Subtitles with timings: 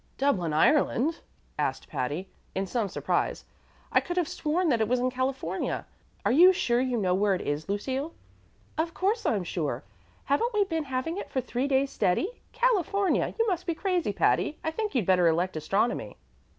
[0.17, 1.19] "Dublin, Ireland?"
[1.59, 3.45] asked Patty, in some surprise.
[3.91, 5.85] "I could have sworn that it was in California.
[6.25, 8.11] Are you sure you know where it is, Lucille?"
[8.79, 9.83] "Of course I'm sure.
[10.25, 12.41] Haven't we been having it for three days steady?
[12.51, 13.35] California!
[13.37, 14.57] You must be crazy, Patty.
[14.63, 16.17] I think you'd better elect astronomy."